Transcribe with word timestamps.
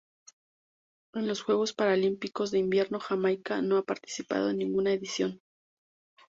En 1.13 1.27
los 1.27 1.43
Juegos 1.43 1.73
Paralímpicos 1.73 2.49
de 2.49 2.57
Invierno 2.57 2.99
Jamaica 2.99 3.61
no 3.61 3.77
ha 3.77 3.83
participado 3.85 4.49
en 4.49 4.57
ninguna 4.57 4.93
edición. 4.93 5.43